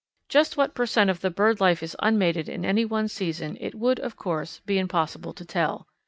[0.27, 1.11] Just what per cent.
[1.11, 4.79] of the bird life is unmated in any one season it would, of course, be
[4.79, 5.85] impossible to tell.